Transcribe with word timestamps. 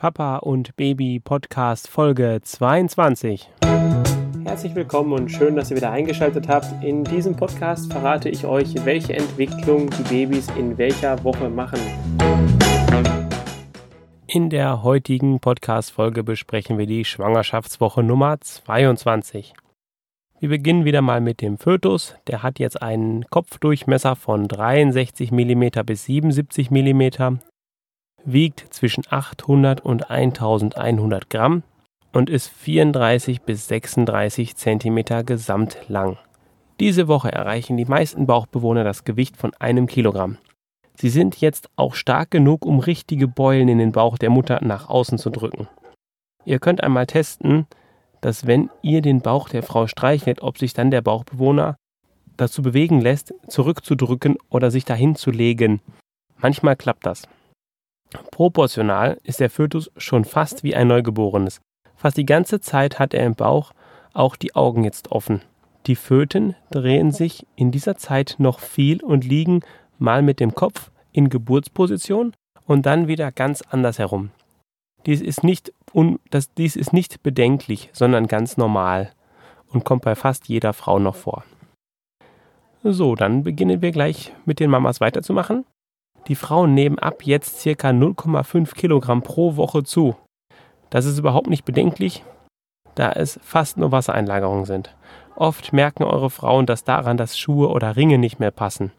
Papa 0.00 0.38
und 0.38 0.76
Baby 0.76 1.20
Podcast 1.22 1.86
Folge 1.86 2.40
22. 2.42 3.50
Herzlich 4.44 4.74
willkommen 4.74 5.12
und 5.12 5.28
schön, 5.28 5.56
dass 5.56 5.70
ihr 5.70 5.76
wieder 5.76 5.90
eingeschaltet 5.90 6.48
habt. 6.48 6.82
In 6.82 7.04
diesem 7.04 7.36
Podcast 7.36 7.92
verrate 7.92 8.30
ich 8.30 8.46
euch, 8.46 8.74
welche 8.86 9.12
Entwicklung 9.12 9.90
die 9.90 10.02
Babys 10.04 10.48
in 10.56 10.78
welcher 10.78 11.22
Woche 11.22 11.50
machen. 11.50 11.78
In 14.26 14.48
der 14.48 14.82
heutigen 14.82 15.38
Podcast-Folge 15.38 16.24
besprechen 16.24 16.78
wir 16.78 16.86
die 16.86 17.04
Schwangerschaftswoche 17.04 18.02
Nummer 18.02 18.40
22. 18.40 19.52
Wir 20.38 20.48
beginnen 20.48 20.86
wieder 20.86 21.02
mal 21.02 21.20
mit 21.20 21.42
dem 21.42 21.58
Fötus. 21.58 22.16
Der 22.26 22.42
hat 22.42 22.58
jetzt 22.58 22.80
einen 22.80 23.26
Kopfdurchmesser 23.28 24.16
von 24.16 24.48
63 24.48 25.30
mm 25.30 25.84
bis 25.84 26.06
77 26.06 26.70
mm 26.70 27.40
wiegt 28.24 28.66
zwischen 28.70 29.04
800 29.08 29.80
und 29.80 30.10
1100 30.10 31.30
Gramm 31.30 31.62
und 32.12 32.30
ist 32.30 32.48
34 32.48 33.42
bis 33.42 33.68
36 33.68 34.56
Zentimeter 34.56 35.24
gesamtlang. 35.24 36.18
Diese 36.80 37.08
Woche 37.08 37.30
erreichen 37.30 37.76
die 37.76 37.84
meisten 37.84 38.26
Bauchbewohner 38.26 38.84
das 38.84 39.04
Gewicht 39.04 39.36
von 39.36 39.52
einem 39.58 39.86
Kilogramm. 39.86 40.38
Sie 40.96 41.10
sind 41.10 41.40
jetzt 41.40 41.70
auch 41.76 41.94
stark 41.94 42.30
genug, 42.30 42.64
um 42.66 42.78
richtige 42.78 43.28
Beulen 43.28 43.68
in 43.68 43.78
den 43.78 43.92
Bauch 43.92 44.18
der 44.18 44.30
Mutter 44.30 44.60
nach 44.62 44.88
außen 44.88 45.18
zu 45.18 45.30
drücken. 45.30 45.68
Ihr 46.44 46.58
könnt 46.58 46.82
einmal 46.82 47.06
testen, 47.06 47.66
dass 48.20 48.46
wenn 48.46 48.70
ihr 48.82 49.02
den 49.02 49.20
Bauch 49.20 49.48
der 49.48 49.62
Frau 49.62 49.86
streichelt, 49.86 50.42
ob 50.42 50.58
sich 50.58 50.74
dann 50.74 50.90
der 50.90 51.00
Bauchbewohner 51.00 51.76
dazu 52.36 52.62
bewegen 52.62 53.00
lässt, 53.00 53.34
zurückzudrücken 53.48 54.36
oder 54.48 54.70
sich 54.70 54.84
dahin 54.84 55.14
zu 55.14 55.30
legen. 55.30 55.80
Manchmal 56.38 56.76
klappt 56.76 57.06
das. 57.06 57.28
Proportional 58.30 59.18
ist 59.22 59.40
der 59.40 59.50
Fötus 59.50 59.90
schon 59.96 60.24
fast 60.24 60.64
wie 60.64 60.74
ein 60.74 60.88
Neugeborenes. 60.88 61.60
Fast 61.96 62.16
die 62.16 62.26
ganze 62.26 62.60
Zeit 62.60 62.98
hat 62.98 63.14
er 63.14 63.24
im 63.26 63.34
Bauch 63.34 63.72
auch 64.12 64.36
die 64.36 64.54
Augen 64.54 64.84
jetzt 64.84 65.12
offen. 65.12 65.42
Die 65.86 65.96
Föten 65.96 66.56
drehen 66.70 67.12
sich 67.12 67.46
in 67.56 67.70
dieser 67.70 67.96
Zeit 67.96 68.36
noch 68.38 68.58
viel 68.58 69.02
und 69.02 69.24
liegen 69.24 69.60
mal 69.98 70.22
mit 70.22 70.40
dem 70.40 70.54
Kopf 70.54 70.90
in 71.12 71.28
Geburtsposition 71.28 72.34
und 72.66 72.86
dann 72.86 73.08
wieder 73.08 73.32
ganz 73.32 73.62
anders 73.62 73.98
herum. 73.98 74.30
Dies 75.06 75.20
ist 75.20 75.42
nicht, 75.42 75.72
un, 75.94 76.18
das, 76.30 76.52
dies 76.54 76.76
ist 76.76 76.92
nicht 76.92 77.22
bedenklich, 77.22 77.90
sondern 77.92 78.26
ganz 78.26 78.56
normal 78.56 79.12
und 79.70 79.84
kommt 79.84 80.02
bei 80.02 80.14
fast 80.14 80.48
jeder 80.48 80.72
Frau 80.72 80.98
noch 80.98 81.16
vor. 81.16 81.44
So, 82.82 83.14
dann 83.14 83.42
beginnen 83.42 83.82
wir 83.82 83.92
gleich 83.92 84.32
mit 84.44 84.60
den 84.60 84.70
Mamas 84.70 85.00
weiterzumachen. 85.00 85.64
Die 86.30 86.36
Frauen 86.36 86.74
nehmen 86.74 87.00
ab 87.00 87.24
jetzt 87.24 87.64
ca. 87.64 87.88
0,5 87.88 88.76
Kilogramm 88.76 89.20
pro 89.22 89.56
Woche 89.56 89.82
zu. 89.82 90.14
Das 90.88 91.04
ist 91.04 91.18
überhaupt 91.18 91.48
nicht 91.48 91.64
bedenklich, 91.64 92.22
da 92.94 93.10
es 93.10 93.40
fast 93.42 93.78
nur 93.78 93.90
Wassereinlagerungen 93.90 94.64
sind. 94.64 94.94
Oft 95.34 95.72
merken 95.72 96.04
eure 96.04 96.30
Frauen 96.30 96.66
das 96.66 96.84
daran, 96.84 97.16
dass 97.16 97.36
Schuhe 97.36 97.66
oder 97.66 97.96
Ringe 97.96 98.16
nicht 98.16 98.38
mehr 98.38 98.52
passen, 98.52 98.92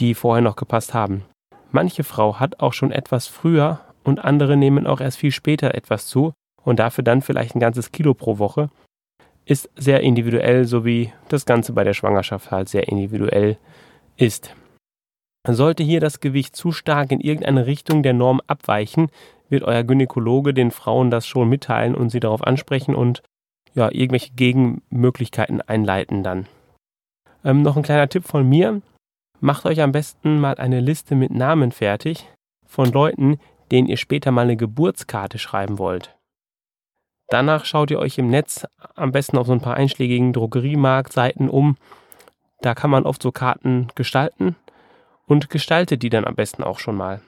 die 0.00 0.14
vorher 0.14 0.42
noch 0.42 0.56
gepasst 0.56 0.94
haben. 0.94 1.24
Manche 1.70 2.02
Frau 2.02 2.40
hat 2.40 2.58
auch 2.58 2.72
schon 2.72 2.90
etwas 2.90 3.28
früher 3.28 3.78
und 4.02 4.24
andere 4.24 4.56
nehmen 4.56 4.88
auch 4.88 5.00
erst 5.00 5.18
viel 5.18 5.30
später 5.30 5.76
etwas 5.76 6.08
zu 6.08 6.32
und 6.64 6.80
dafür 6.80 7.04
dann 7.04 7.22
vielleicht 7.22 7.54
ein 7.54 7.60
ganzes 7.60 7.92
Kilo 7.92 8.14
pro 8.14 8.40
Woche. 8.40 8.68
Ist 9.44 9.70
sehr 9.76 10.00
individuell, 10.00 10.64
so 10.64 10.84
wie 10.84 11.12
das 11.28 11.46
Ganze 11.46 11.72
bei 11.72 11.84
der 11.84 11.94
Schwangerschaft 11.94 12.50
halt 12.50 12.68
sehr 12.68 12.88
individuell 12.88 13.58
ist. 14.16 14.56
Sollte 15.54 15.82
hier 15.82 16.00
das 16.00 16.20
Gewicht 16.20 16.54
zu 16.54 16.72
stark 16.72 17.10
in 17.10 17.20
irgendeine 17.20 17.64
Richtung 17.64 18.02
der 18.02 18.12
Norm 18.12 18.42
abweichen, 18.46 19.08
wird 19.48 19.62
euer 19.62 19.82
Gynäkologe 19.82 20.52
den 20.52 20.70
Frauen 20.70 21.10
das 21.10 21.26
schon 21.26 21.48
mitteilen 21.48 21.94
und 21.94 22.10
sie 22.10 22.20
darauf 22.20 22.46
ansprechen 22.46 22.94
und 22.94 23.22
ja, 23.74 23.90
irgendwelche 23.90 24.32
Gegenmöglichkeiten 24.34 25.62
einleiten 25.62 26.22
dann. 26.22 26.46
Ähm, 27.44 27.62
noch 27.62 27.78
ein 27.78 27.82
kleiner 27.82 28.10
Tipp 28.10 28.24
von 28.26 28.46
mir. 28.46 28.82
Macht 29.40 29.64
euch 29.64 29.80
am 29.80 29.92
besten 29.92 30.38
mal 30.38 30.56
eine 30.56 30.80
Liste 30.80 31.14
mit 31.14 31.30
Namen 31.30 31.72
fertig 31.72 32.28
von 32.66 32.92
Leuten, 32.92 33.38
denen 33.70 33.88
ihr 33.88 33.96
später 33.96 34.32
mal 34.32 34.42
eine 34.42 34.56
Geburtskarte 34.56 35.38
schreiben 35.38 35.78
wollt. 35.78 36.14
Danach 37.28 37.64
schaut 37.64 37.90
ihr 37.90 38.00
euch 38.00 38.18
im 38.18 38.28
Netz 38.28 38.66
am 38.96 39.12
besten 39.12 39.38
auf 39.38 39.46
so 39.46 39.52
ein 39.52 39.62
paar 39.62 39.76
einschlägigen 39.76 40.34
Drogeriemarktseiten 40.34 41.48
um. 41.48 41.76
Da 42.60 42.74
kann 42.74 42.90
man 42.90 43.04
oft 43.04 43.22
so 43.22 43.32
Karten 43.32 43.88
gestalten 43.94 44.56
und 45.28 45.50
gestaltet 45.50 46.02
die 46.02 46.08
dann 46.08 46.24
am 46.24 46.34
besten 46.34 46.64
auch 46.64 46.78
schon 46.78 46.96
mal. 46.96 47.20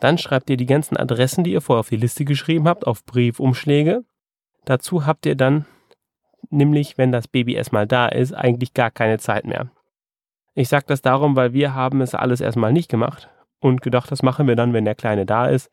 Dann 0.00 0.18
schreibt 0.18 0.50
ihr 0.50 0.56
die 0.56 0.66
ganzen 0.66 0.96
Adressen, 0.96 1.44
die 1.44 1.52
ihr 1.52 1.60
vorher 1.60 1.80
auf 1.80 1.88
die 1.90 1.96
Liste 1.96 2.24
geschrieben 2.24 2.66
habt, 2.66 2.86
auf 2.86 3.04
Briefumschläge. 3.04 4.02
Dazu 4.64 5.06
habt 5.06 5.26
ihr 5.26 5.36
dann 5.36 5.66
nämlich, 6.50 6.98
wenn 6.98 7.12
das 7.12 7.28
Baby 7.28 7.54
erstmal 7.54 7.86
da 7.86 8.08
ist, 8.08 8.32
eigentlich 8.32 8.74
gar 8.74 8.90
keine 8.90 9.18
Zeit 9.18 9.44
mehr. 9.44 9.70
Ich 10.54 10.68
sage 10.68 10.86
das 10.88 11.02
darum, 11.02 11.36
weil 11.36 11.52
wir 11.52 11.74
haben 11.74 12.00
es 12.00 12.14
alles 12.14 12.40
erstmal 12.40 12.72
nicht 12.72 12.90
gemacht 12.90 13.30
und 13.60 13.80
gedacht, 13.80 14.10
das 14.10 14.22
machen 14.22 14.48
wir 14.48 14.56
dann, 14.56 14.72
wenn 14.72 14.84
der 14.84 14.94
Kleine 14.94 15.24
da 15.24 15.46
ist. 15.46 15.70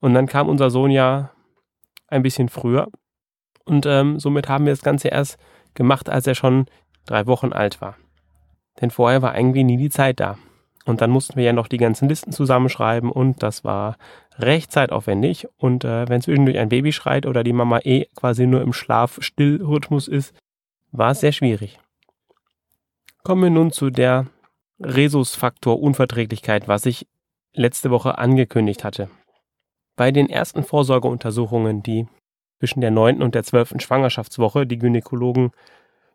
Und 0.00 0.12
dann 0.12 0.26
kam 0.26 0.48
unser 0.48 0.68
Sohn 0.70 0.90
ja 0.90 1.30
ein 2.08 2.22
bisschen 2.22 2.48
früher 2.48 2.88
und 3.64 3.86
ähm, 3.86 4.20
somit 4.20 4.48
haben 4.48 4.66
wir 4.66 4.72
das 4.72 4.82
Ganze 4.82 5.08
erst 5.08 5.38
gemacht, 5.72 6.10
als 6.10 6.26
er 6.26 6.34
schon 6.34 6.66
drei 7.06 7.26
Wochen 7.26 7.52
alt 7.52 7.80
war. 7.80 7.96
Denn 8.80 8.90
vorher 8.90 9.22
war 9.22 9.36
irgendwie 9.36 9.64
nie 9.64 9.78
die 9.78 9.90
Zeit 9.90 10.20
da. 10.20 10.36
Und 10.84 11.00
dann 11.00 11.10
mussten 11.10 11.36
wir 11.36 11.44
ja 11.44 11.52
noch 11.52 11.68
die 11.68 11.78
ganzen 11.78 12.08
Listen 12.08 12.32
zusammenschreiben 12.32 13.10
und 13.10 13.42
das 13.42 13.64
war 13.64 13.96
recht 14.38 14.70
zeitaufwendig. 14.70 15.48
Und 15.56 15.84
äh, 15.84 16.08
wenn 16.08 16.20
zwischendurch 16.20 16.58
ein 16.58 16.68
Baby 16.68 16.92
schreit 16.92 17.26
oder 17.26 17.42
die 17.42 17.54
Mama 17.54 17.80
eh 17.84 18.06
quasi 18.14 18.46
nur 18.46 18.60
im 18.60 18.72
Schlaf-Still-Rhythmus 18.72 20.08
ist, 20.08 20.34
war 20.92 21.12
es 21.12 21.20
sehr 21.20 21.32
schwierig. 21.32 21.78
Kommen 23.22 23.42
wir 23.42 23.50
nun 23.50 23.72
zu 23.72 23.88
der 23.88 24.26
Rhesusfaktor 24.78 25.80
Unverträglichkeit, 25.80 26.68
was 26.68 26.84
ich 26.84 27.06
letzte 27.54 27.90
Woche 27.90 28.18
angekündigt 28.18 28.84
hatte. 28.84 29.08
Bei 29.96 30.10
den 30.10 30.28
ersten 30.28 30.64
Vorsorgeuntersuchungen, 30.64 31.82
die 31.82 32.06
zwischen 32.58 32.80
der 32.80 32.90
neunten 32.90 33.22
und 33.22 33.34
der 33.34 33.44
zwölften 33.44 33.80
Schwangerschaftswoche 33.80 34.66
die 34.66 34.78
Gynäkologen 34.78 35.52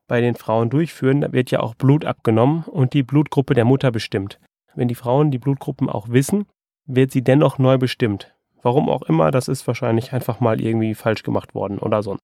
bei 0.07 0.21
den 0.21 0.35
Frauen 0.35 0.69
durchführen, 0.69 1.21
da 1.21 1.31
wird 1.31 1.51
ja 1.51 1.61
auch 1.61 1.75
Blut 1.75 2.05
abgenommen 2.05 2.63
und 2.63 2.93
die 2.93 3.03
Blutgruppe 3.03 3.53
der 3.53 3.65
Mutter 3.65 3.91
bestimmt. 3.91 4.39
Wenn 4.75 4.87
die 4.87 4.95
Frauen 4.95 5.31
die 5.31 5.39
Blutgruppen 5.39 5.89
auch 5.89 6.09
wissen, 6.09 6.45
wird 6.85 7.11
sie 7.11 7.23
dennoch 7.23 7.57
neu 7.57 7.77
bestimmt. 7.77 8.33
Warum 8.61 8.89
auch 8.89 9.03
immer, 9.03 9.31
das 9.31 9.47
ist 9.47 9.65
wahrscheinlich 9.67 10.13
einfach 10.13 10.39
mal 10.39 10.59
irgendwie 10.59 10.95
falsch 10.95 11.23
gemacht 11.23 11.55
worden 11.55 11.79
oder 11.79 12.03
so. 12.03 12.17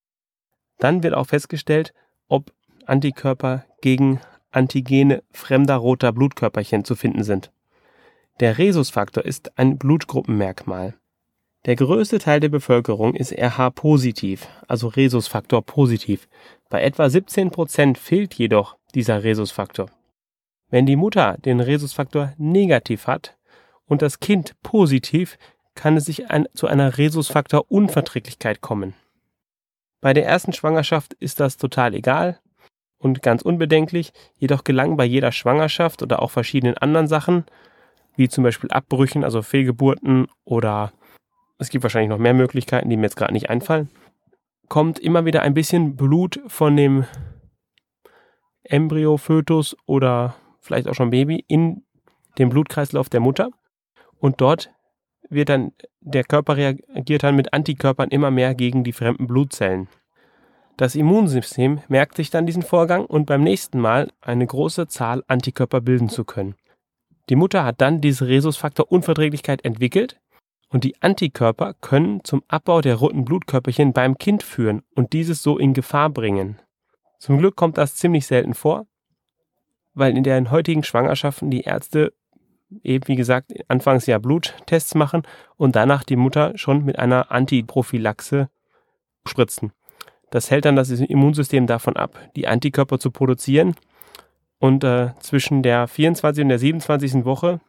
Dann 0.80 1.04
wird 1.04 1.14
auch 1.14 1.28
festgestellt, 1.28 1.94
ob 2.28 2.52
Antikörper 2.86 3.66
gegen 3.82 4.20
Antigene 4.52 5.24
fremder 5.32 5.76
roter 5.76 6.12
Blutkörperchen 6.12 6.86
zu 6.86 6.96
finden 6.96 7.24
sind. 7.24 7.52
Der 8.40 8.58
Rhesusfaktor 8.58 9.24
ist 9.24 9.58
ein 9.58 9.78
Blutgruppenmerkmal. 9.78 10.96
Der 11.66 11.76
größte 11.76 12.20
Teil 12.20 12.42
der 12.42 12.50
Bevölkerung 12.50 13.16
ist 13.16 13.32
RH-positiv, 13.32 14.48
also 14.68 14.88
Rhesusfaktor 14.88 15.64
positiv. 15.66 16.28
Bei 16.70 16.84
etwa 16.84 17.10
17 17.10 17.50
Prozent 17.50 17.98
fehlt 17.98 18.34
jedoch 18.36 18.78
dieser 18.94 19.24
Rhesusfaktor. 19.24 19.90
Wenn 20.70 20.86
die 20.86 20.96
Mutter 20.96 21.38
den 21.38 21.60
Rhesusfaktor 21.60 22.34
negativ 22.38 23.08
hat 23.08 23.38
und 23.86 24.02
das 24.02 24.20
Kind 24.20 24.56
positiv, 24.64 25.38
kann 25.76 25.98
es 25.98 26.06
sich 26.06 26.32
ein, 26.32 26.48
zu 26.54 26.68
einer 26.68 26.98
Rhesusfaktor-Unverträglichkeit 26.98 28.62
kommen. 28.62 28.94
Bei 30.02 30.14
der 30.14 30.26
ersten 30.26 30.54
Schwangerschaft 30.54 31.14
ist 31.16 31.40
das 31.40 31.58
total 31.58 31.94
egal 31.94 32.40
und 32.98 33.22
ganz 33.22 33.42
unbedenklich, 33.42 34.14
jedoch 34.38 34.64
gelangen 34.64 34.98
bei 34.98 35.06
jeder 35.06 35.32
Schwangerschaft 35.32 36.02
oder 36.02 36.22
auch 36.22 36.32
verschiedenen 36.32 36.78
anderen 36.78 37.08
Sachen, 37.08 37.46
wie 38.16 38.30
zum 38.30 38.44
Beispiel 38.44 38.72
Abbrüchen, 38.72 39.24
also 39.24 39.42
Fehlgeburten 39.42 40.28
oder 40.46 40.94
es 41.58 41.70
gibt 41.70 41.84
wahrscheinlich 41.84 42.10
noch 42.10 42.18
mehr 42.18 42.34
Möglichkeiten, 42.34 42.90
die 42.90 42.98
mir 42.98 43.04
jetzt 43.04 43.18
gerade 43.18 43.34
nicht 43.34 43.50
einfallen, 43.50 43.90
kommt 44.70 45.00
immer 45.00 45.26
wieder 45.26 45.42
ein 45.42 45.54
bisschen 45.54 45.96
Blut 45.96 46.42
von 46.48 46.76
dem 46.76 47.06
Embryo, 48.64 49.18
Fötus 49.18 49.76
oder 49.86 50.36
vielleicht 50.66 50.88
auch 50.88 50.96
schon 50.96 51.12
Baby, 51.12 51.46
in 51.48 51.84
den 52.38 52.50
Blutkreislauf 52.50 53.10
der 53.10 53.20
Mutter. 53.20 53.50
Und 54.20 54.42
dort 54.42 54.72
wird 55.30 55.50
dann, 55.50 55.72
der 56.02 56.24
Körper 56.24 56.58
reagiert 56.58 57.24
dann 57.24 57.36
mit 57.36 57.54
Antikörpern 57.54 58.10
immer 58.10 58.32
mehr 58.32 58.56
gegen 58.56 58.84
die 58.84 58.94
fremden 58.94 59.28
Blutzellen. 59.28 59.88
Das 60.78 60.96
Immunsystem 60.96 61.82
merkt 61.88 62.18
sich 62.18 62.30
dann 62.30 62.46
diesen 62.46 62.64
Vorgang 62.64 63.06
und 63.06 63.26
beim 63.26 63.44
nächsten 63.44 63.80
Mal 63.80 64.12
eine 64.20 64.46
große 64.46 64.88
Zahl 64.88 65.24
Antikörper 65.28 65.80
bilden 65.80 66.10
zu 66.10 66.26
können. 66.26 66.56
Die 67.30 67.38
Mutter 67.38 67.64
hat 67.64 67.80
dann 67.80 68.02
diese 68.02 68.28
Rhesusfaktor 68.28 68.92
Unverträglichkeit 68.92 69.64
entwickelt 69.64 70.20
und 70.70 70.84
die 70.84 71.02
Antikörper 71.02 71.76
können 71.76 72.24
zum 72.24 72.44
Abbau 72.50 72.82
der 72.82 72.96
roten 72.96 73.24
Blutkörperchen 73.24 73.94
beim 73.94 74.18
Kind 74.18 74.44
führen 74.44 74.84
und 74.96 75.14
dieses 75.14 75.42
so 75.42 75.58
in 75.58 75.74
Gefahr 75.74 76.10
bringen. 76.10 76.60
Zum 77.20 77.38
Glück 77.38 77.56
kommt 77.56 77.78
das 77.78 77.96
ziemlich 77.96 78.28
selten 78.28 78.54
vor, 78.54 78.86
weil 79.96 80.16
in 80.16 80.24
den 80.24 80.52
heutigen 80.52 80.84
Schwangerschaften 80.84 81.50
die 81.50 81.62
Ärzte 81.62 82.14
eben 82.84 83.08
wie 83.08 83.16
gesagt 83.16 83.54
anfangs 83.68 84.06
ja 84.06 84.18
Bluttests 84.20 84.96
machen 84.96 85.24
und 85.58 85.76
danach 85.76 86.04
die 86.04 86.16
Mutter 86.16 86.54
schon 86.56 86.84
mit 86.84 87.00
einer 87.00 87.32
Antiprophylaxe 87.32 88.50
spritzen. 89.28 89.72
Das 90.30 90.52
hält 90.52 90.66
dann 90.66 90.76
das 90.76 90.90
Immunsystem 90.90 91.68
davon 91.68 91.96
ab, 91.96 92.20
die 92.36 92.48
Antikörper 92.48 93.00
zu 93.00 93.12
produzieren. 93.12 93.76
Und 94.58 94.84
äh, 94.84 95.12
zwischen 95.20 95.64
der 95.64 95.88
24. 95.88 96.44
und 96.44 96.50
der 96.50 96.60
27. 96.60 97.26
Woche 97.26 97.62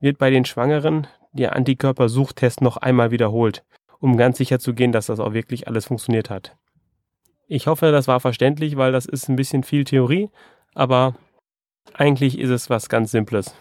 wird 0.00 0.18
bei 0.18 0.30
den 0.30 0.44
Schwangeren 0.44 1.06
der 1.32 1.54
Antikörpersuchtest 1.56 2.60
noch 2.60 2.76
einmal 2.76 3.10
wiederholt, 3.10 3.64
um 4.00 4.16
ganz 4.16 4.38
sicher 4.38 4.58
zu 4.58 4.74
gehen, 4.74 4.92
dass 4.92 5.06
das 5.06 5.20
auch 5.20 5.32
wirklich 5.32 5.68
alles 5.68 5.86
funktioniert 5.86 6.30
hat. 6.30 6.56
Ich 7.46 7.66
hoffe, 7.66 7.90
das 7.92 8.08
war 8.08 8.20
verständlich, 8.20 8.76
weil 8.76 8.92
das 8.92 9.06
ist 9.06 9.28
ein 9.28 9.36
bisschen 9.36 9.62
viel 9.62 9.84
Theorie, 9.84 10.30
aber 10.74 11.14
eigentlich 11.94 12.38
ist 12.38 12.50
es 12.50 12.70
was 12.70 12.88
ganz 12.88 13.10
Simples. 13.10 13.54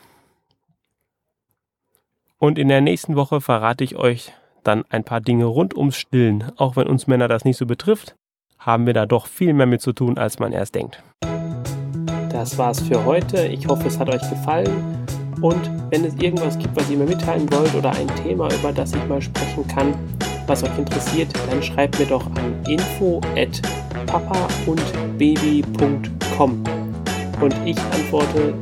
Und 2.38 2.58
in 2.58 2.70
der 2.70 2.82
nächsten 2.82 3.16
Woche 3.16 3.42
verrate 3.42 3.84
ich 3.84 3.98
euch 3.98 4.32
dann 4.64 4.86
ein 4.90 5.04
paar 5.04 5.22
Dinge 5.22 5.46
rund 5.46 5.76
ums 5.76 5.98
Stillen. 5.98 6.52
Auch 6.56 6.76
wenn 6.76 6.88
uns 6.88 7.08
Männer 7.08 7.28
das 7.28 7.44
nicht 7.44 7.58
so 7.58 7.66
betrifft, 7.66 8.16
haben 8.58 8.86
wir 8.86 8.94
da 8.94 9.06
doch 9.06 9.28
viel 9.28 9.54
mehr 9.54 9.66
mit 9.66 9.82
zu 9.82 9.94
tun, 9.94 10.18
als 10.18 10.40
man 10.40 10.54
erst 10.54 10.76
denkt. 10.76 11.04
Das 12.32 12.58
war's 12.58 12.80
für 12.80 13.04
heute. 13.04 13.48
Ich 13.48 13.68
hoffe, 13.68 13.88
es 13.88 14.00
hat 14.00 14.10
euch 14.10 14.22
gefallen. 14.30 15.06
Und 15.42 15.70
wenn 15.90 16.06
es 16.06 16.16
irgendwas 16.16 16.58
gibt, 16.58 16.76
was 16.76 16.90
ihr 16.90 16.98
mir 16.98 17.08
mitteilen 17.08 17.52
wollt 17.52 17.74
oder 17.76 17.92
ein 17.92 18.08
Thema, 18.24 18.48
über 18.54 18.72
das 18.72 18.94
ich 18.94 19.06
mal 19.08 19.22
sprechen 19.22 19.68
kann, 19.68 19.94
was 20.48 20.64
euch 20.64 20.78
interessiert, 20.78 21.34
dann 21.50 21.62
schreibt 21.62 22.00
mir 22.00 22.06
doch 22.06 22.26
an 22.36 22.56
info 22.68 23.20
at 23.36 23.62
papaundbaby.com 24.08 26.64
und 27.42 27.56
ich 27.66 27.78
antworte, 27.92 28.54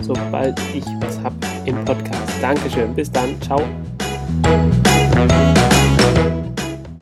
sobald 0.00 0.58
ich 0.74 0.84
was 1.00 1.18
habe 1.22 1.36
im 1.64 1.84
Podcast. 1.84 2.32
Dankeschön, 2.40 2.94
bis 2.94 3.10
dann, 3.10 3.40
ciao. 3.40 3.62